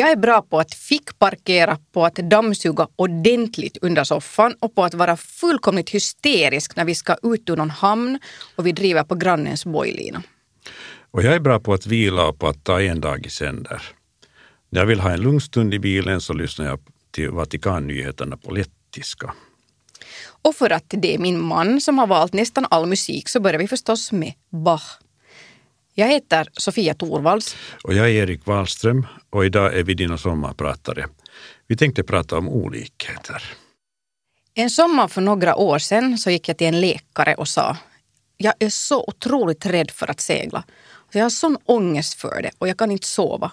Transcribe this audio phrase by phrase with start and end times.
[0.00, 4.94] Jag är bra på att fickparkera, på att dammsuga ordentligt under soffan och på att
[4.94, 8.18] vara fullkomligt hysterisk när vi ska ut ur någon hamn
[8.56, 10.22] och vi driver på grannens bojlina.
[11.10, 13.82] Och jag är bra på att vila och på att ta en dag i sänder.
[14.70, 16.80] När jag vill ha en lugn stund i bilen så lyssnar jag
[17.10, 19.34] till Vatikannyheterna på lettiska.
[20.42, 23.58] Och för att det är min man som har valt nästan all musik så börjar
[23.58, 25.00] vi förstås med Bach.
[26.00, 27.56] Jag heter Sofia Torvalds.
[27.84, 31.06] Och jag är Erik Wahlström och idag är vi dina sommarpratare.
[31.66, 33.42] Vi tänkte prata om olikheter.
[34.54, 37.76] En sommar för några år sedan så gick jag till en läkare och sa
[38.36, 40.64] jag är så otroligt rädd för att segla.
[41.12, 43.52] Jag har sån ångest för det och jag kan inte sova.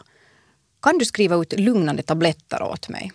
[0.82, 3.12] Kan du skriva ut lugnande tabletter åt mig?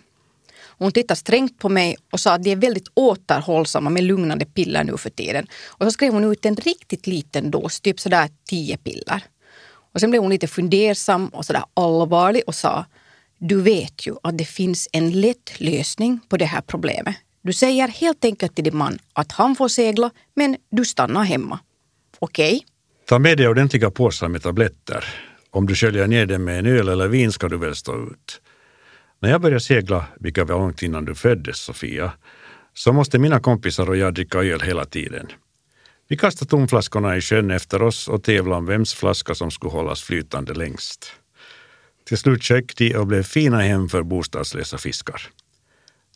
[0.83, 4.83] Hon tittade strängt på mig och sa att de är väldigt återhållsamma med lugnande piller
[4.83, 5.47] nu för tiden.
[5.67, 9.23] Och så skrev hon ut en riktigt liten dos, typ sådär tio piller.
[9.93, 12.85] Och sen blev hon lite fundersam och sådär allvarlig och sa
[13.37, 17.15] Du vet ju att det finns en lätt lösning på det här problemet.
[17.41, 21.59] Du säger helt enkelt till din man att han får segla, men du stannar hemma.
[22.19, 22.55] Okej?
[22.55, 22.61] Okay?
[23.05, 25.05] Ta med dig ordentliga påsar med tabletter.
[25.51, 28.41] Om du sköljer ner dem med en öl eller vin ska du väl stå ut.
[29.23, 32.11] När jag började segla, vilket var långt innan du föddes Sofia,
[32.73, 35.27] så måste mina kompisar och jag dricka öl hela tiden.
[36.07, 40.01] Vi kastade tomflaskorna i sjön efter oss och tävlade om vems flaska som skulle hållas
[40.01, 41.11] flytande längst.
[42.07, 45.21] Till slut sjönk de och blev fina hem för bostadslösa fiskar.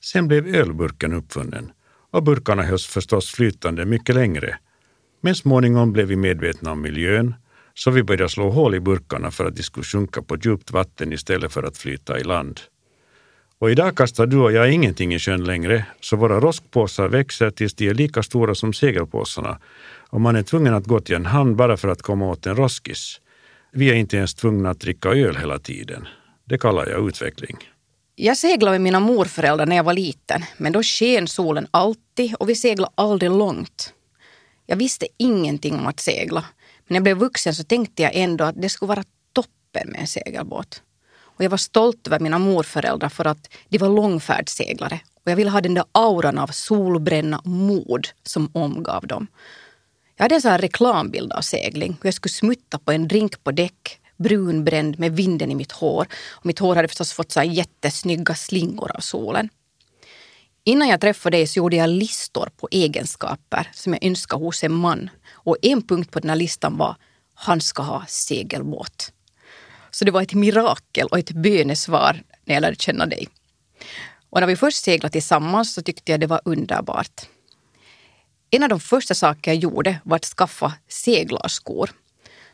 [0.01, 1.71] Sen blev ölburken uppfunnen
[2.11, 4.57] och burkarna hölls förstås flytande mycket längre.
[5.21, 7.33] Men småningom blev vi medvetna om miljön
[7.73, 11.13] så vi började slå hål i burkarna för att de skulle sjunka på djupt vatten
[11.13, 12.61] istället för att flyta i land.
[13.59, 17.73] Och idag kastar du och jag ingenting i sjön längre, så våra roskpåsar växer tills
[17.73, 19.59] de är lika stora som segelpåsarna
[20.09, 22.55] och man är tvungen att gå till en hamn bara för att komma åt en
[22.55, 23.21] roskis.
[23.71, 26.07] Vi är inte ens tvungna att dricka öl hela tiden.
[26.45, 27.57] Det kallar jag utveckling.
[28.15, 32.49] Jag seglade med mina morföräldrar när jag var liten, men då sken solen alltid och
[32.49, 33.93] vi seglade aldrig långt.
[34.65, 36.45] Jag visste ingenting om att segla,
[36.77, 39.03] men när jag blev vuxen så tänkte jag ändå att det skulle vara
[39.33, 40.81] toppen med en segelbåt.
[41.37, 44.99] Och jag var stolt över mina morföräldrar för att de var långfärdsseglare.
[45.23, 49.27] Och jag ville ha den där auran av solbränna och mod som omgav dem.
[50.15, 51.97] Jag hade en sån här reklambild av segling.
[52.03, 56.07] Jag skulle smutta på en drink på däck, brunbränd med vinden i mitt hår.
[56.29, 59.49] Och mitt hår hade förstås fått så här jättesnygga slingor av solen.
[60.63, 64.73] Innan jag träffade dig så gjorde jag listor på egenskaper som jag önskar hos en
[64.73, 65.09] man.
[65.31, 66.95] Och en punkt på den här listan var
[67.33, 69.11] han ska ha segelbåt.
[69.97, 73.27] Så det var ett mirakel och ett bönesvar när jag lärde känna dig.
[74.29, 77.21] Och när vi först seglade tillsammans så tyckte jag det var underbart.
[78.49, 81.89] En av de första saker jag gjorde var att skaffa seglarskor.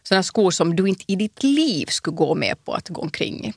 [0.04, 3.46] Sådana skor som du inte i ditt liv skulle gå med på att gå omkring
[3.46, 3.54] i.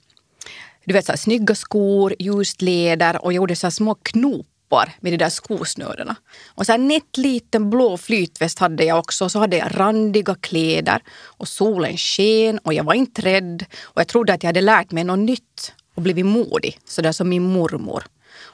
[0.84, 4.92] Du vet, så här, snygga skor, ljust läder och jag gjorde så små knop knoppar
[5.00, 6.16] med de där skosnörena.
[6.54, 9.28] Och så här nätt liten blå flytväst hade jag också.
[9.28, 11.02] Så hade jag randiga kläder
[11.38, 13.64] och solen sken och jag var inte rädd.
[13.82, 17.28] Och jag trodde att jag hade lärt mig något nytt och blivit modig, sådär som
[17.28, 18.04] min mormor.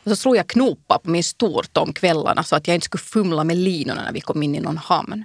[0.05, 3.03] Och så slog jag knopar på min stort om kvällarna så att jag inte skulle
[3.03, 5.25] fumla med linorna när vi kom in i någon hamn.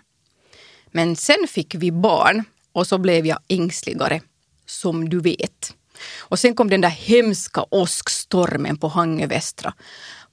[0.91, 2.43] Men sen fick vi barn
[2.73, 4.21] och så blev jag ängsligare,
[4.65, 5.73] som du vet.
[6.29, 9.73] Och sen kom den där hemska åskstormen på Hangö Västra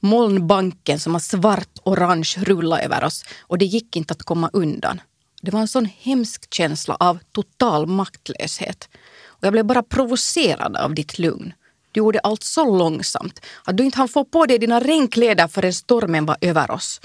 [0.04, 5.00] molnbanken som var svart-orange rullade över oss och det gick inte att komma undan.
[5.42, 8.88] Det var en sån hemsk känsla av total maktlöshet.
[9.26, 11.52] Och jag blev bara provocerad av ditt lugn.
[11.92, 15.72] Du gjorde allt så långsamt att du inte hann få på dig dina regnkläder förrän
[15.72, 17.00] stormen var över oss.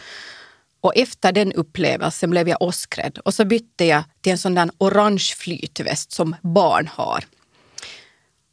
[0.82, 4.70] Och efter den upplevelsen blev jag åskrädd och så bytte jag till en sån där
[4.78, 7.24] orange flytväst som barn har.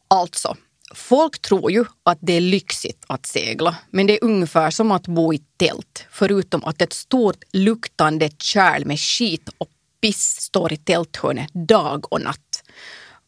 [0.09, 0.57] Alltså,
[0.95, 5.07] Folk tror ju att det är lyxigt att segla, men det är ungefär som att
[5.07, 9.69] bo i tält, förutom att ett stort luktande kärl med skit och
[10.01, 12.63] piss står i tälthörnet dag och natt.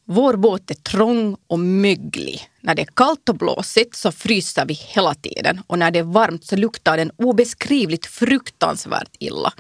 [0.05, 2.49] Vår båt är trång och möglig.
[2.61, 6.03] När det är kallt och blåsigt så fryser vi hela tiden och när det är
[6.03, 9.53] varmt så luktar den obeskrivligt fruktansvärt illa.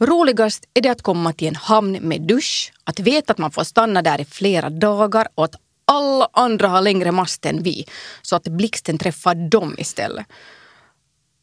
[0.00, 3.64] Roligast är det att komma till en hamn med dusch, att veta att man får
[3.64, 5.54] stanna där i flera dagar och att
[5.90, 7.84] alla andra har längre mast än vi,
[8.22, 10.26] så att blixten träffar dem istället.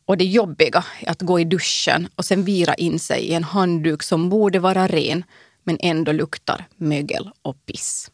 [0.05, 3.43] Och det jobbiga är att gå i duschen och sen vira in sig i en
[3.43, 5.23] handduk som borde vara ren
[5.63, 8.11] men ändå luktar mögel och piss.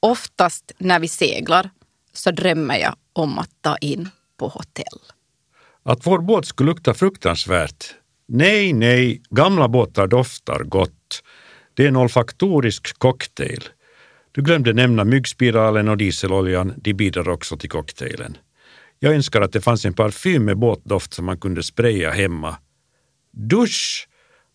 [0.00, 1.70] Oftast när vi seglar
[2.12, 4.08] så drömmer jag om att ta in
[4.38, 5.00] på hotell.
[5.82, 7.94] Att vår båt skulle lukta fruktansvärt?
[8.28, 11.22] Nej, nej, gamla båtar doftar gott.
[11.74, 13.62] Det är en olfaktorisk cocktail.
[14.32, 18.36] Du glömde nämna myggspiralen och dieseloljan, de bidrar också till cocktailen.
[18.98, 22.56] Jag önskar att det fanns en parfym med båtdoft som man kunde spraya hemma.
[23.32, 24.08] Dusch!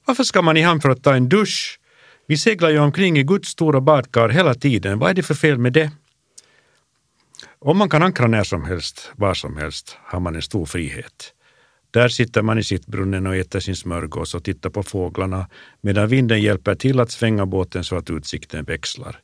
[0.05, 1.79] Varför ska man i hamn för att ta en dusch?
[2.27, 4.99] Vi seglar ju omkring i Guds stora badkar hela tiden.
[4.99, 5.91] Vad är det för fel med det?
[7.59, 11.33] Om man kan ankra när som helst, var som helst, har man en stor frihet.
[11.91, 15.47] Där sitter man i sittbrunnen och äter sin smörgås och tittar på fåglarna
[15.81, 19.19] medan vinden hjälper till att svänga båten så att utsikten växlar.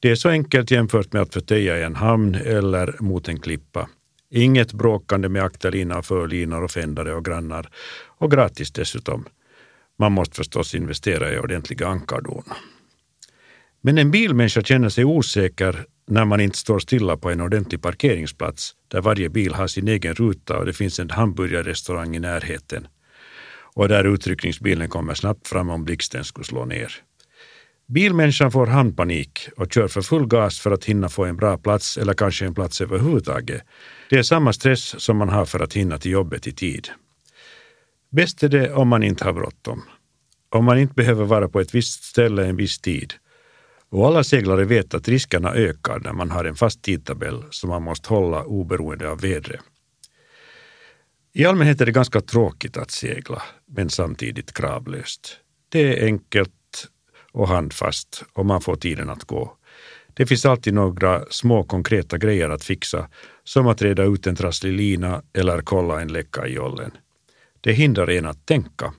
[0.00, 3.88] Det är så enkelt jämfört med att förtöja i en hamn eller mot en klippa.
[4.30, 7.68] Inget bråkande med akterlina, förlinor och fändare och grannar.
[8.18, 9.24] Och gratis dessutom.
[9.98, 12.44] Man måste förstås investera i ordentliga ankardon.
[13.80, 18.74] Men en bilmänniska känner sig osäker när man inte står stilla på en ordentlig parkeringsplats
[18.88, 22.86] där varje bil har sin egen ruta och det finns en hamburgerrestaurang i närheten
[23.74, 26.92] och där utryckningsbilen kommer snabbt fram om blixten skulle slå ner.
[27.88, 31.96] Bilmänniskan får handpanik och kör för full gas för att hinna få en bra plats
[31.98, 33.62] eller kanske en plats överhuvudtaget.
[34.10, 36.88] Det är samma stress som man har för att hinna till jobbet i tid.
[38.10, 39.82] Bäst är det om man inte har bråttom.
[40.50, 43.14] Om man inte behöver vara på ett visst ställe en viss tid.
[43.90, 47.82] Och alla seglare vet att riskerna ökar när man har en fast tidtabell som man
[47.82, 49.60] måste hålla oberoende av vädret.
[51.32, 55.36] I allmänhet är det ganska tråkigt att segla, men samtidigt kravlöst.
[55.68, 56.52] Det är enkelt
[57.32, 59.56] och handfast och man får tiden att gå.
[60.14, 63.08] Det finns alltid några små konkreta grejer att fixa,
[63.44, 66.90] som att reda ut en trasslig lina eller kolla en läcka i jollen.
[67.60, 68.92] Det hindrar en att tänka.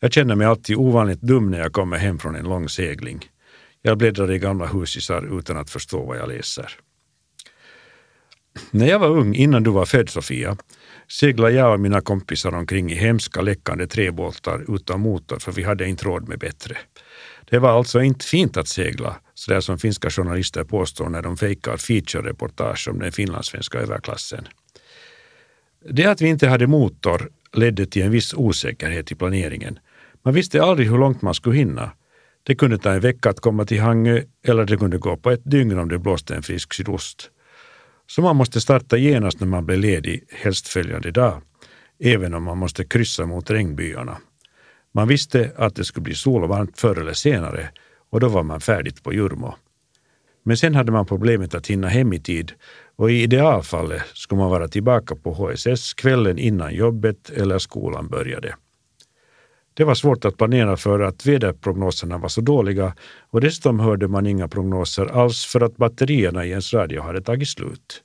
[0.00, 3.28] Jag känner mig alltid ovanligt dum när jag kommer hem från en lång segling.
[3.82, 6.70] Jag bläddrar i gamla husisar utan att förstå vad jag läser.
[8.70, 10.56] När jag var ung, innan du var född Sofia,
[11.08, 15.88] seglade jag och mina kompisar omkring i hemska läckande träbåtar utan motor för vi hade
[15.88, 16.76] inte råd med bättre.
[17.50, 21.76] Det var alltså inte fint att segla, sådär som finska journalister påstår när de fejkar
[21.76, 24.48] feature-reportage om den finlandssvenska överklassen.
[25.90, 29.78] Det att vi inte hade motor ledde till en viss osäkerhet i planeringen.
[30.22, 31.90] Man visste aldrig hur långt man skulle hinna.
[32.42, 35.50] Det kunde ta en vecka att komma till Hangö eller det kunde gå på ett
[35.50, 37.30] dygn om det blåste en frisk sydost.
[38.06, 41.42] Så man måste starta genast när man blev ledig, helst följande dag,
[42.00, 44.16] även om man måste kryssa mot regnbyarna.
[44.94, 47.70] Man visste att det skulle bli sol och varmt förr eller senare
[48.10, 49.54] och då var man färdigt på Jurmo.
[50.42, 52.52] Men sen hade man problemet att hinna hem i tid
[52.96, 58.54] och i idealfallet skulle man vara tillbaka på HSS kvällen innan jobbet eller skolan började.
[59.74, 62.94] Det var svårt att planera för att väderprognoserna var så dåliga
[63.30, 67.48] och dessutom hörde man inga prognoser alls för att batterierna i ens radio hade tagit
[67.48, 68.02] slut.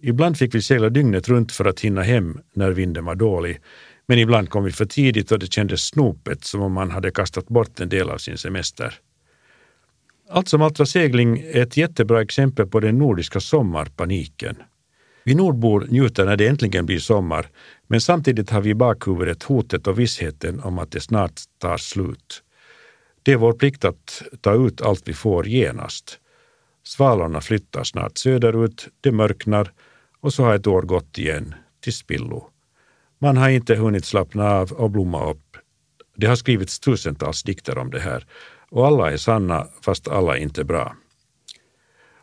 [0.00, 3.60] Ibland fick vi segla dygnet runt för att hinna hem när vinden var dålig,
[4.06, 7.48] men ibland kom vi för tidigt och det kändes snopet som om man hade kastat
[7.48, 8.94] bort en del av sin semester.
[10.28, 14.56] Allt som allt var segling är ett jättebra exempel på den nordiska sommarpaniken.
[15.24, 17.48] Vi nordbor njuter när det äntligen blir sommar,
[17.86, 22.42] men samtidigt har vi i bakhuvudet hotet och vissheten om att det snart tar slut.
[23.22, 26.18] Det är vår plikt att ta ut allt vi får genast.
[26.84, 29.72] Svalorna flyttar snart söderut, det mörknar
[30.20, 32.51] och så har ett år gått igen, till spillo.
[33.22, 35.56] Man har inte hunnit slappna av och blomma upp.
[36.16, 38.26] Det har skrivits tusentals dikter om det här
[38.70, 40.96] och alla är sanna fast alla är inte bra.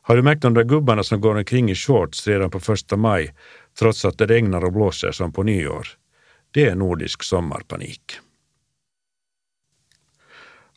[0.01, 3.33] Har du märkt de där gubbarna som går omkring i shorts redan på första maj
[3.79, 5.87] trots att det regnar och blåser som på nyår?
[6.51, 8.19] Det är nordisk sommarpanik.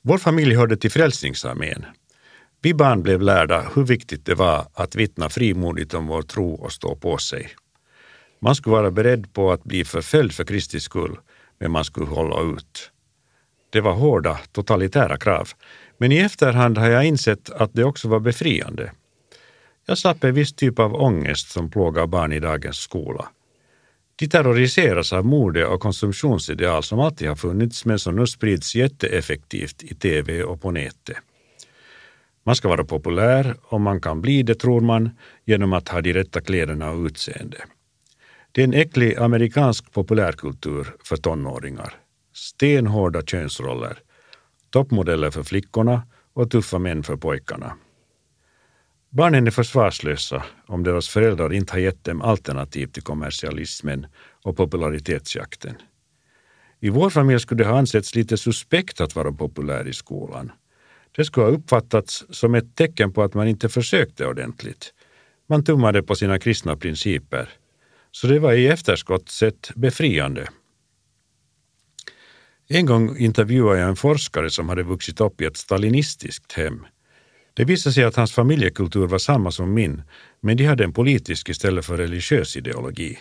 [0.02, 1.84] Vår familj hörde till Frälsningsarmén.
[2.60, 6.72] Vi barn blev lärda hur viktigt det var att vittna frimodigt om vår tro och
[6.72, 7.50] stå på sig.
[8.44, 11.16] Man skulle vara beredd på att bli förföljd för Kristi skull,
[11.58, 12.90] men man skulle hålla ut.
[13.70, 15.48] Det var hårda, totalitära krav,
[15.98, 18.92] men i efterhand har jag insett att det också var befriande.
[19.86, 23.28] Jag slapp en viss typ av ångest som plågar barn i dagens skola.
[24.16, 29.82] De terroriseras av mode och konsumtionsideal som alltid har funnits men som nu sprids jätteeffektivt
[29.82, 31.16] i tv och på nätet.
[32.44, 35.10] Man ska vara populär och man kan bli det, tror man,
[35.44, 37.64] genom att ha de rätta kläderna och utseende.
[38.52, 41.94] Det är en äcklig amerikansk populärkultur för tonåringar.
[42.34, 43.98] Stenhårda könsroller,
[44.70, 47.76] toppmodeller för flickorna och tuffa män för pojkarna.
[49.10, 54.06] Barnen är försvarslösa om deras föräldrar inte har gett dem alternativ till kommersialismen
[54.42, 55.74] och popularitetsjakten.
[56.80, 60.52] I vår familj skulle det ha ansetts lite suspekt att vara populär i skolan.
[61.16, 64.94] Det skulle ha uppfattats som ett tecken på att man inte försökte ordentligt.
[65.48, 67.48] Man tummade på sina kristna principer.
[68.12, 70.48] Så det var i efterskott sett befriande.
[72.68, 76.86] En gång intervjuade jag en forskare som hade vuxit upp i ett stalinistiskt hem.
[77.54, 80.02] Det visade sig att hans familjekultur var samma som min,
[80.40, 83.18] men de hade en politisk istället för religiös ideologi.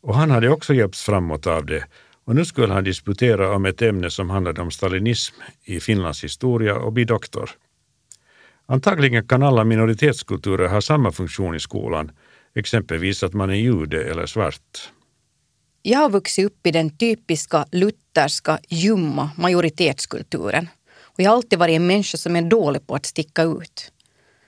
[0.00, 1.84] Och han hade också hjälpts framåt av det
[2.24, 5.34] och nu skulle han disputera om ett ämne som handlade om stalinism
[5.64, 7.50] i Finlands historia och bli doktor.
[8.66, 12.12] Antagligen kan alla minoritetskulturer ha samma funktion i skolan,
[12.56, 14.90] exempelvis att man är jude eller svart.
[15.82, 20.68] Jag har vuxit upp i den typiska lutherska, ljumma majoritetskulturen.
[21.00, 23.92] Och jag har alltid varit en människa som är dålig på att sticka ut.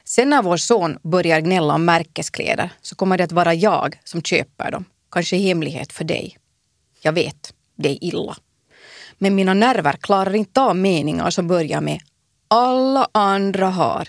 [0.05, 4.23] Sen när vår son börjar gnälla om märkeskläder så kommer det att vara jag som
[4.23, 4.85] köper dem.
[5.11, 6.37] Kanske i hemlighet för dig.
[7.03, 8.37] Jag vet, det är illa.
[9.19, 12.01] Men mina nerver klarar inte av meningar som börjar med
[12.49, 14.09] alla andra har.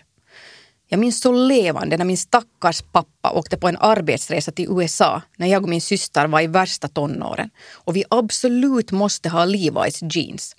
[0.92, 5.48] Jag minns så levande när min stackars pappa åkte på en arbetsresa till USA när
[5.48, 10.56] jag och min syster var i värsta tonåren och vi absolut måste ha Levi's jeans.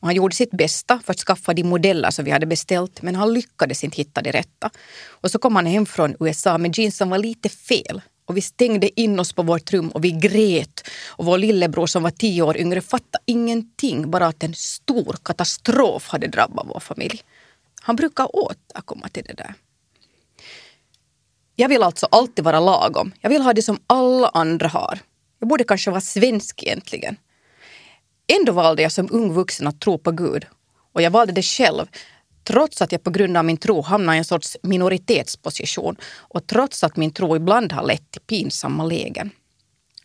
[0.00, 3.34] han gjorde sitt bästa för att skaffa de modeller som vi hade beställt men han
[3.34, 4.70] lyckades inte hitta det rätta.
[5.08, 8.40] Och så kom han hem från USA med jeans som var lite fel och vi
[8.40, 10.88] stängde in oss på vårt rum och vi grät.
[11.06, 16.08] Och vår lillebror som var tio år yngre fattade ingenting, bara att en stor katastrof
[16.08, 17.22] hade drabbat vår familj.
[17.80, 19.54] Han brukar återkomma till det där.
[21.56, 23.12] Jag vill alltså alltid vara lagom.
[23.20, 24.98] Jag vill ha det som alla andra har.
[25.38, 27.16] Jag borde kanske vara svensk egentligen.
[28.26, 30.46] Ändå valde jag som ung vuxen att tro på Gud.
[30.92, 31.86] Och jag valde det själv,
[32.44, 36.84] trots att jag på grund av min tro hamnade i en sorts minoritetsposition och trots
[36.84, 39.30] att min tro ibland har lett till pinsamma lägen.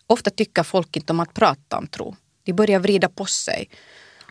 [0.07, 2.15] Ofta tycker folk inte om att prata om tro.
[2.43, 3.69] De börjar vrida på sig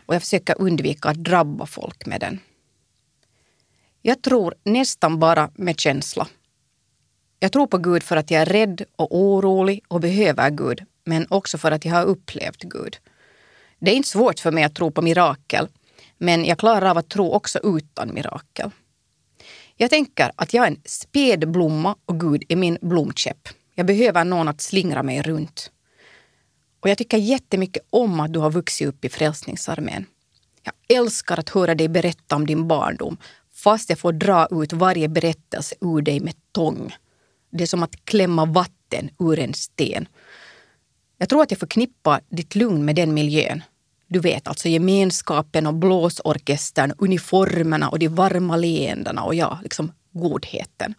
[0.06, 2.40] och jag försöker undvika att drabba folk med den.
[4.02, 6.26] Jag tror nästan bara med känsla.
[7.40, 11.26] Jag tror på Gud för att jag är rädd och orolig och behöver Gud, men
[11.28, 12.96] också för att jag har upplevt Gud.
[13.78, 15.68] Det är inte svårt för mig att tro på mirakel,
[16.18, 18.70] men jag klarar av att tro också utan mirakel.
[19.76, 23.48] Jag tänker att jag är en späd blomma och Gud är min blomkäpp.
[23.74, 25.70] Jag behöver någon att slingra mig runt.
[26.80, 30.06] Och jag tycker jättemycket om att du har vuxit upp i Frälsningsarmén.
[30.62, 33.16] Jag älskar att höra dig berätta om din barndom
[33.54, 36.94] fast jag får dra ut varje berättelse ur dig med tång.
[37.50, 40.08] Det är som att klämma vatten ur en sten.
[41.18, 43.62] Jag tror att jag förknippar ditt lugn med den miljön.
[44.06, 50.94] Du vet, alltså gemenskapen och blåsorkestern, uniformerna och de varma leendena och ja, liksom godheten.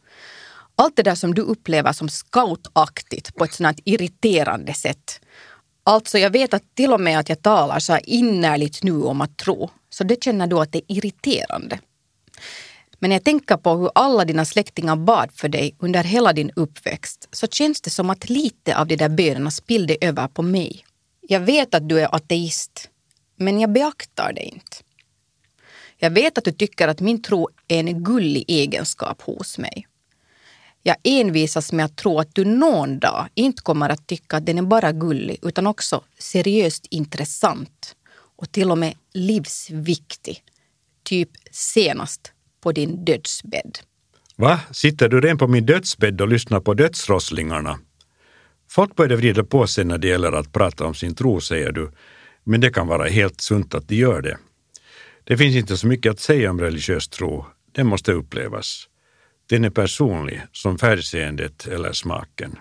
[0.76, 5.22] Allt det där som du upplever som scoutaktigt på ett sånt irriterande sätt.
[5.84, 9.22] Alltså, jag vet att till och med att jag talar så här innerligt nu om
[9.22, 11.80] att tro, så det känner du att det är irriterande.
[13.00, 16.52] Men när jag tänker på hur alla dina släktingar bad för dig under hela din
[16.56, 20.86] uppväxt så känns det som att lite av de där bönerna spillde över på mig.
[21.22, 22.90] Jag vet att du är ateist,
[23.36, 24.78] men jag beaktar det inte.
[25.98, 29.88] Jag vet att du tycker att min tro är en gullig egenskap hos mig.
[30.84, 34.58] Jag envisas med att tro att du någon dag inte kommer att tycka att den
[34.58, 37.96] är bara gullig utan också seriöst intressant
[38.36, 40.44] och till och med livsviktig.
[41.04, 43.80] Typ senast på din dödsbädd.
[44.36, 44.60] Va?
[44.72, 47.80] Sitter du redan på min dödsbädd och lyssnar på dödsrosslingarna?
[48.70, 51.92] Folk börjar vrida på sig när det gäller att prata om sin tro, säger du,
[52.44, 54.38] men det kan vara helt sunt att de gör det.
[55.24, 58.86] Det finns inte så mycket att säga om religiös tro, den måste upplevas.
[59.50, 62.60] Den är personlig, som färgseendet eller smaken.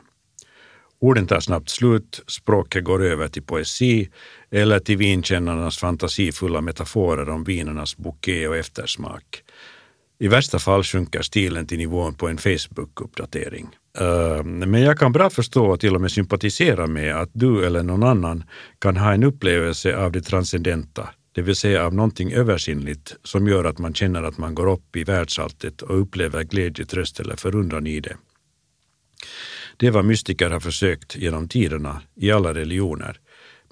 [1.01, 4.09] Orden tar snabbt slut, språket går över till poesi
[4.51, 9.43] eller till vinkännarnas fantasifulla metaforer om vinernas bouquet och eftersmak.
[10.21, 13.69] I värsta fall sjunker stilen till nivån på en Facebook-uppdatering.
[13.99, 17.83] Ehm, men jag kan bra förstå och till och med sympatisera med att du eller
[17.83, 18.45] någon annan
[18.79, 23.65] kan ha en upplevelse av det transcendenta, det vill säga av någonting översinnligt som gör
[23.65, 27.87] att man känner att man går upp i världsalltet och upplever glädje, tröst eller förundran
[27.87, 28.17] i det.
[29.77, 33.21] Det är vad mystiker har försökt genom tiderna i alla religioner,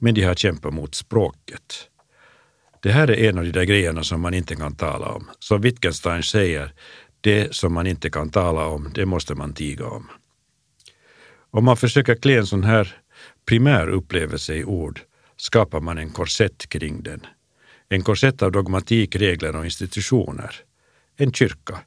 [0.01, 1.89] men de har kämpat mot språket.
[2.87, 5.31] Det här är en av de där grejerna som man inte kan tala om.
[5.39, 6.73] Som Wittgenstein säger,
[7.21, 10.09] det som man inte kan tala om, det måste man tiga om.
[11.51, 12.97] Om man försöker klä en sån här
[13.49, 15.01] primär upplevelse i ord
[15.37, 17.27] skapar man en korsett kring den.
[17.89, 20.55] En korsett av dogmatik, regler och institutioner.
[21.17, 21.79] En kyrka.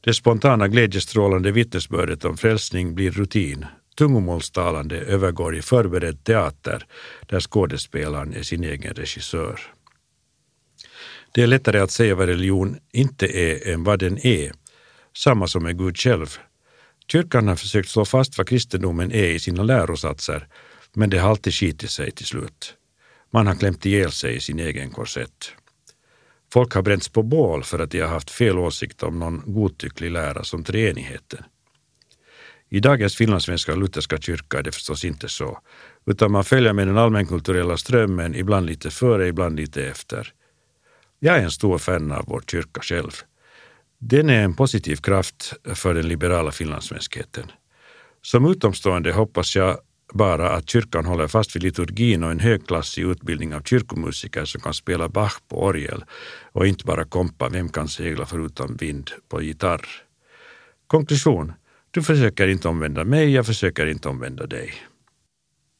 [0.00, 3.66] Det spontana glädjestrålande vittnesbördet om frälsning blir rutin.
[3.96, 6.86] Tungomålstalande övergår i förberedd teater
[7.26, 9.60] där skådespelaren är sin egen regissör.
[11.34, 14.52] Det är lättare att säga vad religion inte är än vad den är,
[15.16, 16.38] samma som med Gud själv.
[17.08, 20.48] Kyrkan har försökt slå fast vad kristendomen är i sina lärosatser,
[20.94, 22.74] men det har alltid skitit sig till slut.
[23.30, 25.52] Man har klämt ihjäl sig i sin egen korsett.
[26.52, 30.10] Folk har bränts på bål för att de har haft fel åsikt om någon godtycklig
[30.10, 31.44] lära som treenigheten.
[32.68, 35.58] I dagens finlandssvenska lutherska kyrka är det förstås inte så,
[36.06, 40.32] utan man följer med den allmänkulturella strömmen, ibland lite före, ibland lite efter.
[41.24, 43.10] Jag är en stor fan av vår kyrka själv.
[43.98, 47.52] Den är en positiv kraft för den liberala finlandssvenskheten.
[48.22, 49.78] Som utomstående hoppas jag
[50.12, 54.74] bara att kyrkan håller fast vid liturgin och en högklassig utbildning av kyrkomusiker som kan
[54.74, 56.04] spela Bach på orgel
[56.52, 59.86] och inte bara kompa Vem kan segla förutom vind på gitarr.
[60.86, 61.52] Konklusion.
[61.90, 64.74] Du försöker inte omvända mig, jag försöker inte omvända dig.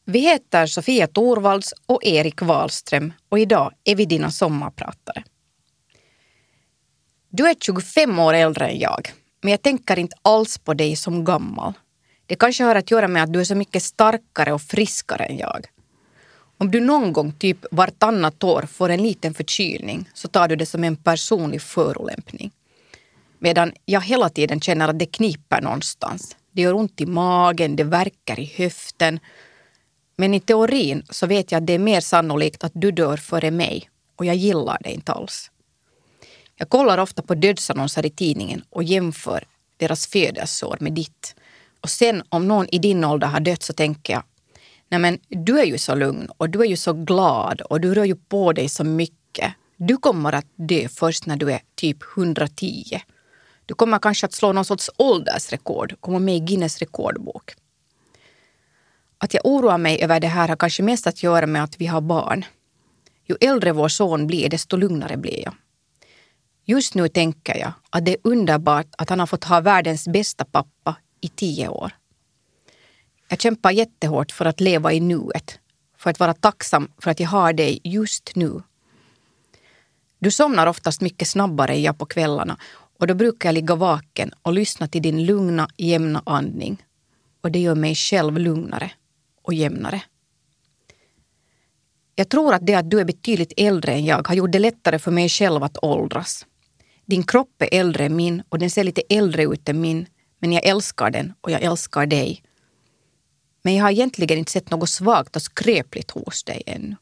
[0.05, 5.25] Vi heter Sofia Torvalds och Erik Wahlström och idag är vi dina sommarpratare.
[7.35, 9.13] Du är 25 år äldre än jag,
[9.43, 11.73] men jag tänker inte alls på dig som gammal.
[12.27, 15.39] Det kanske har att göra med att du är så mycket starkare och friskare än
[15.39, 15.67] jag.
[16.59, 20.67] Om du någon gång, typ vartannat år, får en liten förkylning så tar du det
[20.67, 22.51] som en personlig förolämpning.
[23.39, 26.37] Medan jag hela tiden känner att det kniper någonstans.
[26.51, 29.21] Det gör ont i magen, det verkar i höften.
[30.17, 33.51] Men i teorin så vet jag att det är mer sannolikt att du dör före
[33.51, 35.52] mig och jag gillar det inte alls.
[36.63, 39.45] Jag kollar ofta på dödsannonser i tidningen och jämför
[39.77, 41.35] deras födelseår med ditt.
[41.81, 44.23] Och sen om någon i din ålder har dött så tänker jag,
[44.89, 47.95] nej men du är ju så lugn och du är ju så glad och du
[47.95, 49.53] rör ju på dig så mycket.
[49.77, 53.01] Du kommer att dö först när du är typ 110.
[53.67, 57.55] Du kommer kanske att slå någon sorts åldersrekord, komma med i Guinness rekordbok.
[59.19, 61.87] Att jag oroar mig över det här har kanske mest att göra med att vi
[61.87, 62.45] har barn.
[63.29, 65.55] Ju äldre vår son blir, desto lugnare blir jag.
[66.65, 70.45] Just nu tänker jag att det är underbart att han har fått ha världens bästa
[70.45, 71.93] pappa i tio år.
[73.29, 75.59] Jag kämpar jättehårt för att leva i nuet,
[75.99, 78.63] för att vara tacksam för att jag har dig just nu.
[80.19, 82.57] Du somnar oftast mycket snabbare än jag på kvällarna
[82.99, 86.83] och då brukar jag ligga vaken och lyssna till din lugna, jämna andning.
[87.41, 88.91] Och det gör mig själv lugnare
[89.43, 90.03] och jämnare.
[92.15, 94.99] Jag tror att det att du är betydligt äldre än jag har gjort det lättare
[94.99, 96.47] för mig själv att åldras.
[97.07, 100.07] Din kropp är äldre än min och den ser lite äldre ut än min.
[100.39, 102.43] Men jag älskar den och jag älskar dig.
[103.63, 106.97] Men jag har egentligen inte sett något svagt och skröpligt hos dig ännu.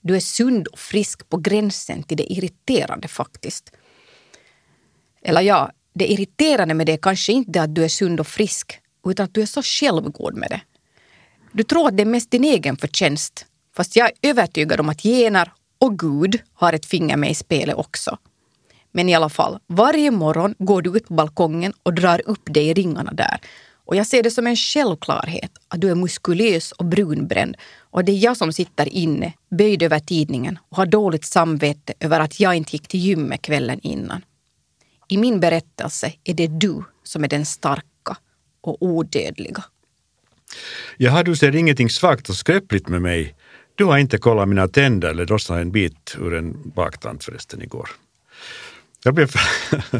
[0.00, 3.72] Du är sund och frisk på gränsen till det irriterande faktiskt.
[5.22, 8.80] Eller ja, det irriterande med det är kanske inte att du är sund och frisk,
[9.06, 10.60] utan att du är så självgod med det.
[11.52, 15.02] Du tror att det är mest din egen förtjänst, fast jag är övertygad om att
[15.02, 18.18] gener och Gud har ett finger med i spelet också.
[18.96, 22.68] Men i alla fall, varje morgon går du ut på balkongen och drar upp dig
[22.68, 23.38] i ringarna där.
[23.84, 28.12] Och jag ser det som en självklarhet att du är muskulös och brunbränd och det
[28.12, 32.54] är jag som sitter inne, böjd över tidningen och har dåligt samvete över att jag
[32.54, 34.24] inte gick till gymmet kvällen innan.
[35.08, 38.16] I min berättelse är det du som är den starka
[38.60, 39.64] och odödliga.
[40.96, 43.34] Jaha, du ser ingenting svagt och skröpligt med mig.
[43.74, 47.88] Du har inte kollat mina tänder eller rossat en bit ur en baktand förresten igår.
[49.04, 49.30] Jag blev...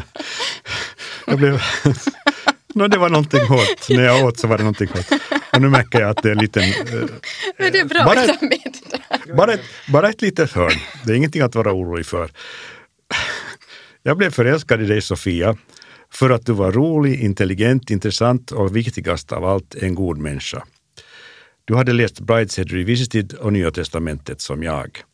[1.27, 1.53] jag blev
[2.75, 3.89] no, det var någonting hårt.
[3.91, 5.21] När jag åt så var det någonting hårt.
[5.53, 6.63] Och nu märker jag att det är en liten...
[6.63, 7.07] Uh,
[7.57, 8.41] det är bra bara, ett,
[9.37, 10.73] bara, ett, bara ett litet hörn.
[11.05, 12.31] Det är ingenting att vara orolig för.
[14.03, 15.57] Jag blev förälskad i dig Sofia
[16.13, 20.65] för att du var rolig, intelligent, intressant och viktigast av allt en god människa.
[21.65, 25.05] Du hade läst Brideshead Revisited och Nya Testamentet som jag.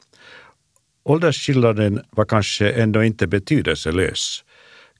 [1.04, 4.44] Åldersskillnaden var kanske ändå inte betydelselös.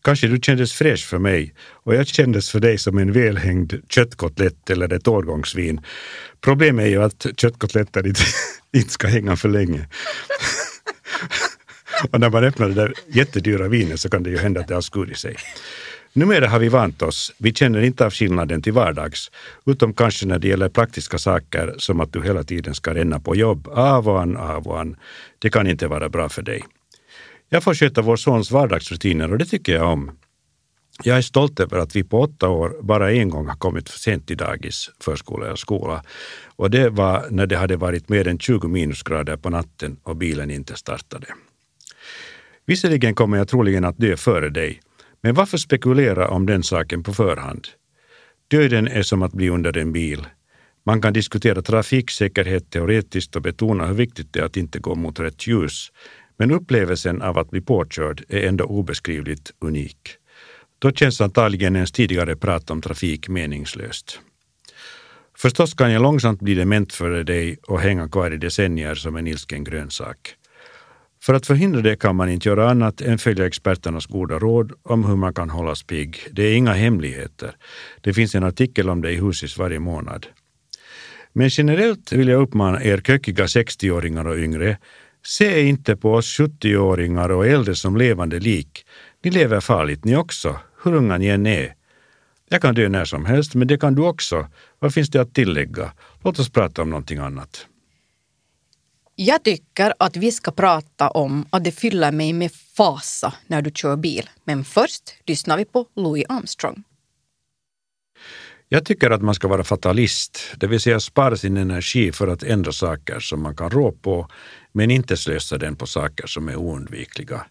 [0.03, 4.71] Kanske du kändes fräsch för mig och jag kändes för dig som en välhängd köttkotlett
[4.71, 5.81] eller ett årgångsvin.
[6.41, 8.21] Problemet är ju att köttkotletter inte,
[8.73, 9.87] inte ska hänga för länge.
[12.11, 14.75] och när man öppnar det där jättedyra vinet så kan det ju hända att det
[14.75, 15.37] har skurit sig.
[16.13, 17.33] Numera har vi vant oss.
[17.39, 19.31] Vi känner inte av skillnaden till vardags,
[19.67, 23.37] utom kanske när det gäller praktiska saker som att du hela tiden ska ränna på
[23.37, 23.69] jobb.
[23.69, 24.97] Av och an, av och an.
[25.39, 26.65] Det kan inte vara bra för dig.
[27.49, 30.11] Jag får sköta vår sons vardagsrutiner och det tycker jag om.
[31.03, 33.99] Jag är stolt över att vi på åtta år bara en gång har kommit för
[33.99, 36.03] sent till dagis, förskola eller skola.
[36.57, 40.51] Och det var när det hade varit mer än 20 minusgrader på natten och bilen
[40.51, 41.27] inte startade.
[42.67, 44.81] Visserligen kommer jag troligen att dö före dig,
[45.23, 47.69] men varför spekulera om den saken på förhand?
[48.49, 50.27] Döden är som att bli under en bil.
[50.87, 55.21] Man kan diskutera trafiksäkerhet teoretiskt och betona hur viktigt det är att inte gå mot
[55.21, 55.93] rätt ljus.
[56.37, 60.17] Men upplevelsen av att bli påkörd är ändå obeskrivligt unik.
[60.79, 64.21] Då känns antagligen ens tidigare prat om trafik meningslöst.
[65.37, 69.27] Förstås kan jag långsamt bli dement för dig och hänga kvar i decennier som en
[69.27, 70.35] ilsken grönsak.
[71.23, 75.05] För att förhindra det kan man inte göra annat än följa experternas goda råd om
[75.05, 76.19] hur man kan hållas pigg.
[76.33, 77.57] Det är inga hemligheter.
[78.01, 80.27] Det finns en artikel om det i Husis varje månad.
[81.33, 84.79] Men generellt vill jag uppmana er kökiga 60-åringar och yngre,
[85.27, 88.87] se inte på oss 70-åringar och äldre som levande lik.
[89.25, 91.75] Ni lever farligt ni också, hur unga ni än är.
[92.49, 94.47] Jag kan dö när som helst, men det kan du också.
[94.79, 95.93] Vad finns det att tillägga?
[96.25, 97.67] Låt oss prata om någonting annat.
[99.23, 103.71] Jag tycker att vi ska prata om att det fyller mig med fasa när du
[103.71, 104.31] kör bil.
[104.45, 106.83] Men först lyssnar vi på Louis Armstrong.
[108.69, 112.43] Jag tycker att man ska vara fatalist, det vill säga spara sin energi för att
[112.43, 114.29] ändra saker som man kan rå på,
[114.73, 117.47] men inte slösa den på saker som är oundvikliga.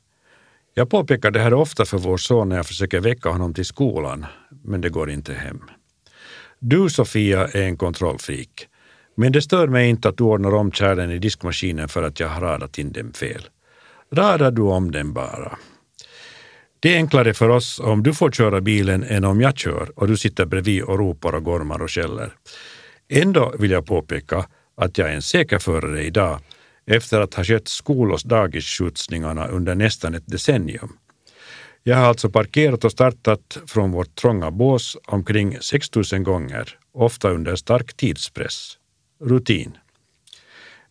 [0.74, 4.26] Jag påpekar det här ofta för vår son när jag försöker väcka honom till skolan,
[4.64, 5.62] men det går inte hem.
[6.60, 8.68] Du, Sofia, är en kontrollfreak.
[9.20, 12.28] Men det stör mig inte att du ordnar om kärlen i diskmaskinen för att jag
[12.28, 13.42] har radat in dem fel.
[14.12, 15.58] Radar du om den bara.
[16.80, 20.08] Det är enklare för oss om du får köra bilen än om jag kör och
[20.08, 22.34] du sitter bredvid och ropar och gormar och skäller.
[23.10, 24.46] Ändå vill jag påpeka
[24.78, 26.40] att jag är en säker förare idag
[26.86, 30.98] efter att ha skött skol och dagisskjutsningarna under nästan ett decennium.
[31.84, 37.56] Jag har alltså parkerat och startat från vårt trånga bås omkring 6000 gånger, ofta under
[37.56, 38.79] stark tidspress
[39.22, 39.78] rutin.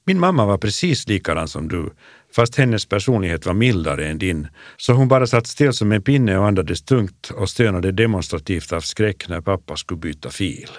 [0.04, 1.90] Min mamma var precis likadan som du,
[2.32, 6.38] fast hennes personlighet var mildare än din, så hon bara satt still som en pinne
[6.38, 10.70] och andades tungt och stönade demonstrativt av skräck när pappa skulle byta fil.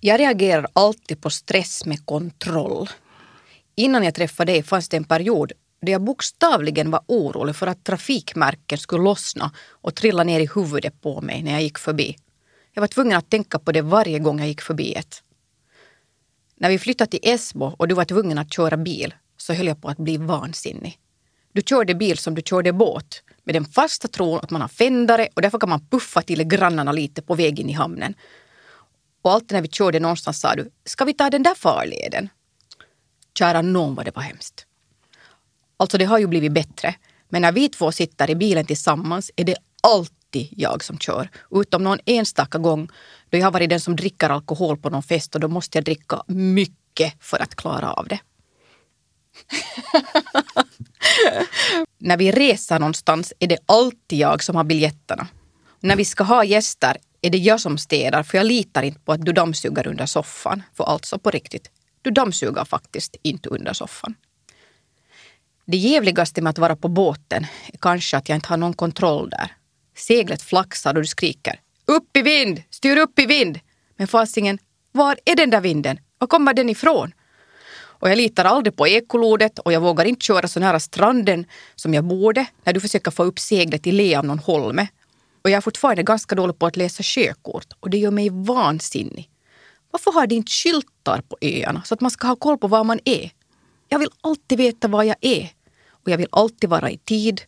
[0.00, 2.88] Jag reagerar alltid på stress med kontroll.
[3.74, 7.84] Innan jag träffade dig fanns det en period då jag bokstavligen var orolig för att
[7.84, 12.16] trafikmärken skulle lossna och trilla ner i huvudet på mig när jag gick förbi.
[12.74, 15.22] Jag var tvungen att tänka på det varje gång jag gick förbi ett.
[16.60, 19.82] När vi flyttade till Esbo och du var tvungen att köra bil så höll jag
[19.82, 20.98] på att bli vansinnig.
[21.52, 25.28] Du körde bil som du körde båt med den fasta tron att man har fändare
[25.34, 28.14] och därför kan man puffa till grannarna lite på väg in i hamnen.
[29.22, 32.28] Och alltid när vi körde någonstans sa du, ska vi ta den där farleden?
[33.38, 34.66] Kära någon vad det var hemskt.
[35.76, 36.94] Alltså det har ju blivit bättre.
[37.28, 41.28] Men när vi två sitter i bilen tillsammans är det alltid jag som kör.
[41.50, 42.88] Utom någon enstaka gång
[43.30, 45.84] då jag har varit den som dricker alkohol på någon fest och då måste jag
[45.84, 48.18] dricka mycket för att klara av det.
[51.98, 55.26] När vi reser någonstans är det alltid jag som har biljetterna.
[55.80, 59.12] När vi ska ha gäster är det jag som städar för jag litar inte på
[59.12, 60.62] att du dammsuger under soffan.
[60.74, 61.70] För alltså på riktigt,
[62.02, 64.14] du dammsuger faktiskt inte under soffan.
[65.64, 69.30] Det jävligaste med att vara på båten är kanske att jag inte har någon kontroll
[69.30, 69.52] där.
[70.00, 73.60] Seglet flaxar och du skriker upp i vind, styr upp i vind.
[73.96, 74.58] Men fasingen,
[74.92, 76.00] var är den där vinden?
[76.18, 77.12] Var kommer den ifrån?
[77.72, 81.94] Och jag litar aldrig på ekolodet och jag vågar inte köra så nära stranden som
[81.94, 84.88] jag borde när du försöker få upp seglet i le av någon holme.
[85.42, 89.30] Och jag är fortfarande ganska dålig på att läsa sjökort och det gör mig vansinnig.
[89.90, 92.84] Varför har de inte skyltar på öarna så att man ska ha koll på var
[92.84, 93.30] man är?
[93.88, 95.50] Jag vill alltid veta var jag är
[95.90, 97.40] och jag vill alltid vara i tid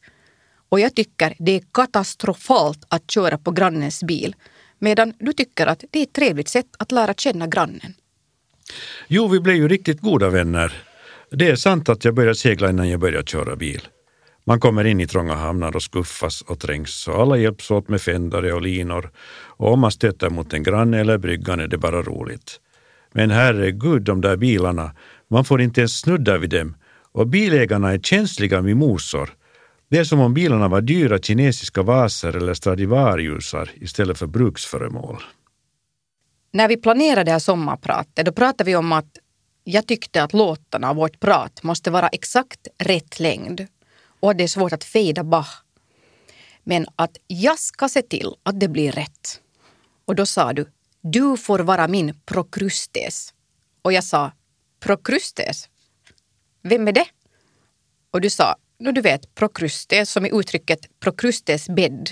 [0.72, 4.36] och jag tycker det är katastrofalt att köra på grannens bil
[4.78, 7.94] medan du tycker att det är ett trevligt sätt att lära känna grannen.
[9.08, 10.82] Jo, vi blev ju riktigt goda vänner.
[11.30, 13.88] Det är sant att jag började segla innan jag började köra bil.
[14.44, 18.02] Man kommer in i trånga hamnar och skuffas och trängs och alla hjälps åt med
[18.02, 19.10] fändare och linor
[19.56, 22.60] och om man stöter mot en granne eller bryggan är det bara roligt.
[23.12, 24.94] Men herregud, de där bilarna,
[25.28, 26.76] man får inte ens snudda vid dem
[27.12, 29.30] och bilägarna är känsliga mimosor
[29.92, 35.22] det är som om bilarna var dyra kinesiska vaser eller Stradivariusar istället för bruksföremål.
[36.52, 39.18] När vi planerade det här sommarpratet då pratade vi om att
[39.64, 43.66] jag tyckte att låtarna av vårt prat måste vara exakt rätt längd
[44.20, 45.62] och att det är svårt att fejda Bach.
[46.64, 49.40] Men att jag ska se till att det blir rätt.
[50.04, 50.66] Och då sa du,
[51.00, 53.34] du får vara min prokrustes.
[53.82, 54.32] Och jag sa,
[54.80, 55.68] prokrustes?
[56.62, 57.06] Vem är det?
[58.10, 62.10] Och du sa, no, du vet, prokrustes som i uttrycket prokrustes bädd.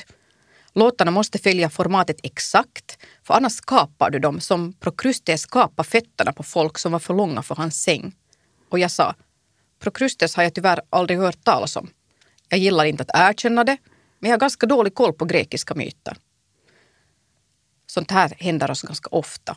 [0.72, 6.42] Låtarna måste följa formatet exakt, för annars skapar du dem som Prokrustes skapar fötterna på
[6.42, 8.12] folk som var för långa för hans säng.
[8.68, 9.14] Och jag sa,
[9.78, 11.90] Prokrustes har jag tyvärr aldrig hört talas om.
[12.48, 13.76] Jag gillar inte att erkänna det,
[14.18, 16.16] men jag har ganska dålig koll på grekiska myter.
[17.86, 19.56] Sånt här händer oss ganska ofta.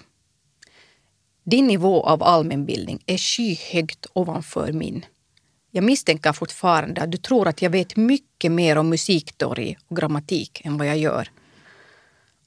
[1.44, 5.06] Din nivå av allmänbildning är skyhögt ovanför min.
[5.76, 10.62] Jag misstänker fortfarande att du tror att jag vet mycket mer om musikteori och grammatik
[10.66, 11.30] än vad jag gör.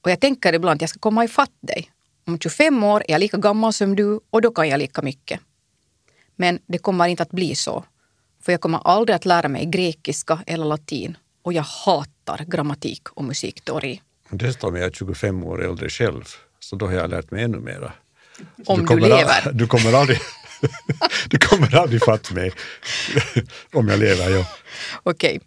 [0.01, 1.91] Och jag tänker ibland att jag ska komma ifatt dig.
[2.27, 5.39] Om 25 år är jag lika gammal som du och då kan jag lika mycket.
[6.35, 7.83] Men det kommer inte att bli så.
[8.41, 13.23] För jag kommer aldrig att lära mig grekiska eller latin och jag hatar grammatik och
[13.23, 14.01] musikteori.
[14.29, 16.23] Dessutom är jag 25 år äldre själv,
[16.59, 17.93] så då har jag lärt mig ännu mera.
[18.65, 19.51] Om du, du lever.
[19.53, 20.19] du kommer aldrig,
[21.29, 22.51] du kommer aldrig fatta mig
[23.73, 24.29] om jag lever.
[24.29, 24.45] Ja.
[25.03, 25.39] Okej.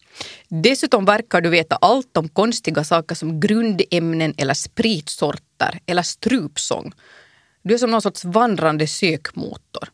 [0.49, 6.93] Dessutom verkar du veta allt om konstiga saker som grundämnen eller spritsorter eller strupsång.
[7.63, 9.89] Du är som någon sorts vandrande sökmotor.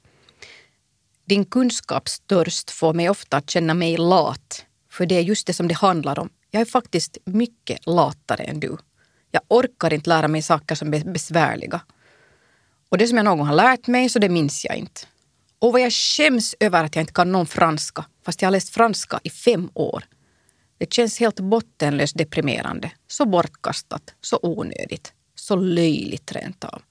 [1.24, 5.68] Din kunskapstörst får mig ofta att känna mig lat, för det är just det som
[5.68, 6.28] det handlar om.
[6.50, 8.76] Jag är faktiskt mycket latare än du.
[9.30, 11.80] Jag orkar inte lära mig saker som är besvärliga.
[12.88, 15.00] Och det som jag någon gång har lärt mig, så det minns jag inte.
[15.58, 18.74] Och vad jag skäms över att jag inte kan någon franska, fast jag har läst
[18.74, 20.04] franska i fem år.
[20.78, 26.82] Det känns helt bottenlöst deprimerande, så bortkastat, så onödigt, så löjligt rent av.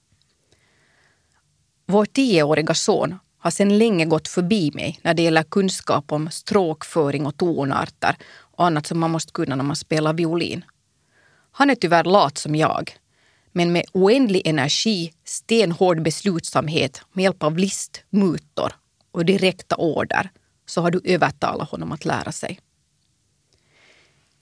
[1.86, 7.26] Vår tioåriga son har sedan länge gått förbi mig när det gäller kunskap om stråkföring
[7.26, 10.64] och tonarter och annat som man måste kunna när man spelar violin.
[11.52, 12.96] Han är tyvärr lat som jag,
[13.56, 18.72] men med oändlig energi, stenhård beslutsamhet med hjälp av list, mutor
[19.10, 20.30] och direkta order
[20.66, 22.60] så har du övertalat honom att lära sig.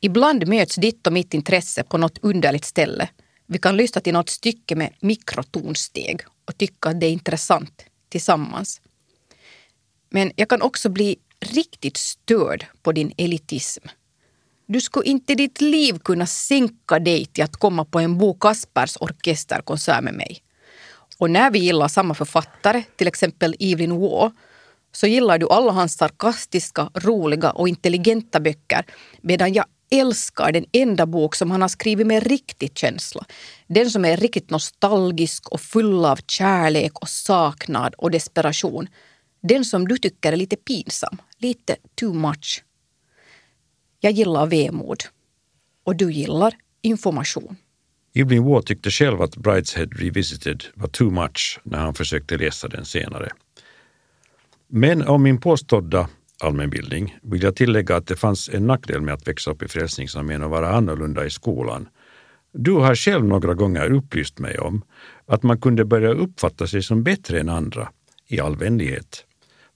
[0.01, 3.09] Ibland möts ditt och mitt intresse på något underligt ställe.
[3.47, 8.81] Vi kan lyssna till något stycke med mikrotonsteg och tycka att det är intressant tillsammans.
[10.11, 13.87] Men jag kan också bli riktigt störd på din elitism.
[14.67, 18.35] Du skulle inte i ditt liv kunna sänka dig till att komma på en Bo
[18.35, 20.43] Kaspers orkesterkonsert med mig.
[21.19, 24.33] Och när vi gillar samma författare, till exempel Evelyn Waugh,
[24.93, 28.85] så gillar du alla hans sarkastiska, roliga och intelligenta böcker
[29.21, 33.25] medan jag älskar den enda bok som han har skrivit med riktig känsla.
[33.67, 38.89] Den som är riktigt nostalgisk och full av kärlek och saknad och desperation.
[39.43, 42.63] Den som du tycker är lite pinsam, lite too much.
[44.05, 45.03] Jag gillar vemod.
[45.85, 47.57] Och du gillar information.
[48.15, 52.85] Evelyn Waugh tyckte själv att Brideshead Revisited var too much när han försökte läsa den
[52.85, 53.33] senare.
[54.69, 56.09] Men om min påstådda
[56.41, 60.43] allmänbildning vill jag tillägga att det fanns en nackdel med att växa upp i Frälsningsarmén
[60.43, 61.89] och vara annorlunda i skolan.
[62.53, 64.83] Du har själv några gånger upplyst mig om
[65.27, 67.89] att man kunde börja uppfatta sig som bättre än andra,
[68.29, 69.25] i all vänlighet.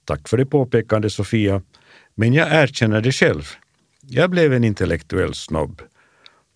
[0.04, 1.62] Tack för det påpekande Sofia,
[2.14, 3.44] men jag erkänner det själv.
[4.10, 5.82] Jag blev en intellektuell snobb.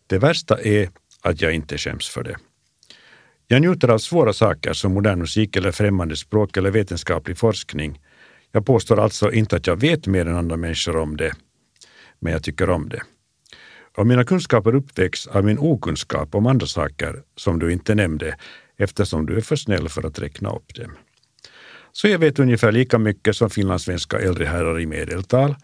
[0.06, 0.88] Det värsta är
[1.22, 2.36] att jag inte skäms för det.
[3.46, 8.00] Jag njuter av svåra saker som modern musik eller främmande språk eller vetenskaplig forskning.
[8.52, 11.32] Jag påstår alltså inte att jag vet mer än andra människor om det,
[12.20, 13.02] men jag tycker om det.
[13.96, 18.36] Och mina kunskaper uppväcks av min okunskap om andra saker som du inte nämnde
[18.76, 20.92] eftersom du är för snäll för att räkna upp dem.
[21.92, 25.54] Så jag vet ungefär lika mycket som finlandssvenska äldre herrar i medeltal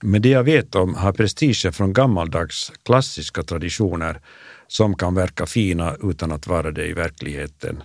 [0.00, 4.20] men det jag vet om har prestigen från gammaldags klassiska traditioner
[4.66, 7.82] som kan verka fina utan att vara det i verkligheten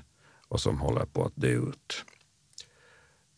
[0.48, 2.06] och som håller på att dö ut.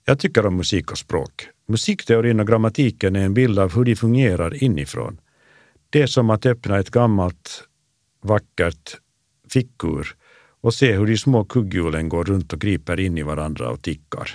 [0.05, 1.47] Jag tycker om musik och språk.
[1.67, 5.19] Musikteorin och grammatiken är en bild av hur de fungerar inifrån.
[5.89, 7.63] Det är som att öppna ett gammalt
[8.21, 8.97] vackert
[9.53, 10.07] fickur
[10.62, 14.29] och se hur de små kugghjulen går runt och griper in i varandra och tickar.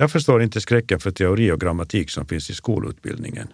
[0.00, 3.48] Jag förstår inte skräcken för teori och grammatik som finns i skolutbildningen.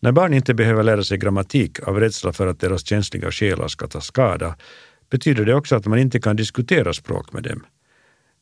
[0.00, 3.86] När barn inte behöver lära sig grammatik av rädsla för att deras känsliga själar ska
[3.86, 4.56] ta skada
[5.10, 7.66] betyder det också att man inte kan diskutera språk med dem.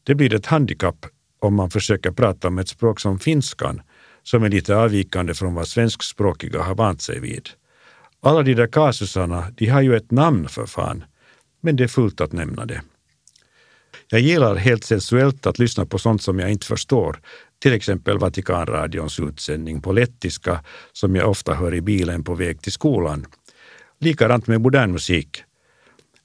[0.02, 1.06] Det blir ett handikapp
[1.38, 3.82] om man försöker prata om ett språk som finskan,
[4.22, 7.48] som är lite avvikande från vad svenskspråkiga har vant sig vid.
[8.20, 11.04] Alla de där kasusarna, de har ju ett namn för fan,
[11.60, 12.82] men det är fullt att nämna det.
[14.06, 17.20] Jag gillar helt sensuellt att lyssna på sånt som jag inte förstår,
[17.58, 22.72] till exempel Vatikanradions utsändning på lettiska som jag ofta hör i bilen på väg till
[22.72, 23.26] skolan.
[24.00, 25.42] Likadant med modern musik.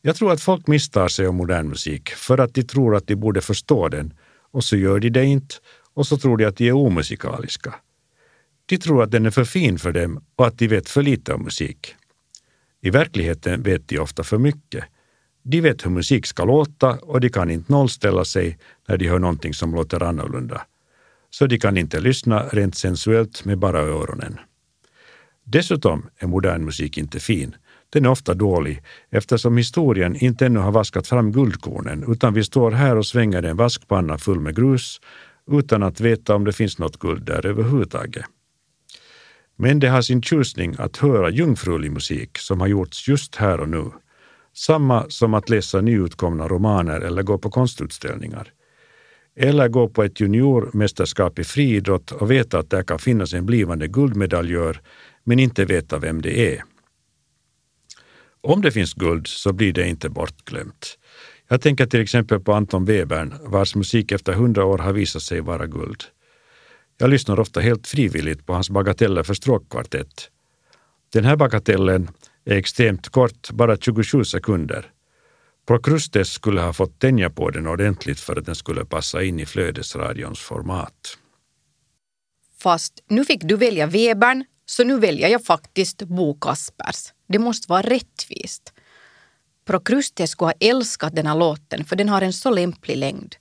[0.02, 3.16] Jag tror att folk misstar sig om modern musik för att de tror att de
[3.16, 4.14] borde förstå den
[4.52, 5.56] och så gör de det inte
[5.94, 7.76] och så tror de att de är omusikaliska.
[8.66, 11.34] De tror att den är för fin för dem och att de vet för lite
[11.34, 11.96] om musik.
[12.82, 14.84] I verkligheten vet de ofta för mycket
[15.44, 19.20] de vet hur musik ska låta och de kan inte nollställa sig när de hör
[19.20, 20.62] någonting som låter annorlunda.
[21.30, 24.40] Så de kan inte lyssna rent sensuellt med bara öronen.
[25.44, 27.56] Dessutom är modern musik inte fin.
[27.90, 32.72] Den är ofta dålig eftersom historien inte ännu har vaskat fram guldkornen utan vi står
[32.72, 35.02] här och svänger en vaskpanna full med grus
[35.52, 38.26] utan att veta om det finns något guld där överhuvudtaget.
[39.56, 43.70] Men det har sin tjusning att höra jungfrulig musik som har gjorts just här och
[43.70, 43.92] nu
[44.54, 48.54] samma som att läsa nyutkomna romaner eller gå på konstutställningar.
[49.36, 53.88] Eller gå på ett juniormästerskap i friidrott och veta att där kan finnas en blivande
[53.88, 54.82] guldmedaljör
[55.24, 56.64] men inte veta vem det är.
[58.42, 60.98] Om det finns guld så blir det inte bortglömt.
[61.48, 65.42] Jag tänker till exempel på Anton Webern vars musik efter hundra år har visat sig
[65.42, 66.04] vara guld.
[66.98, 70.30] Jag lyssnar ofta helt frivilligt på hans bagateller för stråkkvartett.
[71.14, 72.10] Den här bagatellen
[72.46, 74.92] är extremt kort, bara 27 sekunder.
[75.68, 79.46] Prokrustes skulle ha fått tänja på den ordentligt för att den skulle passa in i
[79.46, 81.18] flödesradions format.
[82.60, 87.14] Fast nu fick du välja Webern, så nu väljer jag faktiskt Bo Kaspers.
[87.28, 88.74] Det måste vara rättvist.
[89.66, 93.36] Prokrustes skulle ha älskat den här låten för den har en så lämplig längd.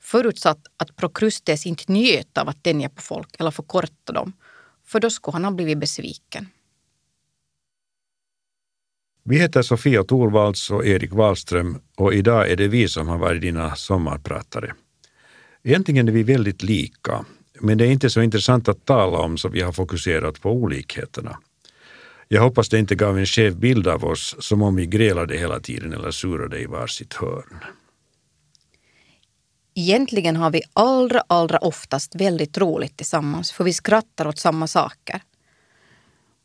[0.00, 4.32] Förutsatt att Prokrustes inte njöt av att tänja på folk eller förkorta dem.
[4.86, 6.48] För då skulle han ha blivit besviken.
[9.30, 13.40] Vi heter Sofia Torvalds och Erik Wahlström och idag är det vi som har varit
[13.40, 14.74] dina sommarpratare.
[15.62, 17.24] Egentligen är vi väldigt lika,
[17.60, 21.38] men det är inte så intressant att tala om så vi har fokuserat på olikheterna.
[22.28, 25.60] Jag hoppas det inte gav en skev bild av oss som om vi grälade hela
[25.60, 27.64] tiden eller surade i varsitt hörn.
[29.74, 35.22] Egentligen har vi allra, allra oftast väldigt roligt tillsammans för vi skrattar åt samma saker.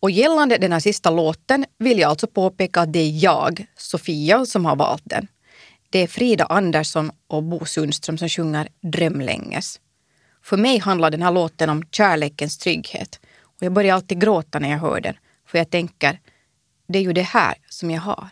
[0.05, 4.45] Och gällande den här sista låten vill jag alltså påpeka att det är jag, Sofia,
[4.45, 5.27] som har valt den.
[5.89, 9.79] Det är Frida Andersson och Bo Sundström som sjunger Drömlänges.
[10.43, 13.19] För mig handlar den här låten om kärlekens trygghet.
[13.41, 15.15] Och jag börjar alltid gråta när jag hör den.
[15.47, 16.19] För jag tänker,
[16.87, 18.29] det är ju det här som jag har.